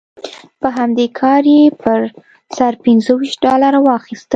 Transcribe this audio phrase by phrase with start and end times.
[0.61, 1.99] په همدې کار یې پر
[2.55, 4.29] سر پنځه ویشت ډالره واخیستل.